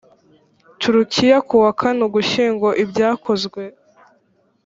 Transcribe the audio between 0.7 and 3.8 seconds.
turukiya ku wa kane ugushyingo ibyakozwe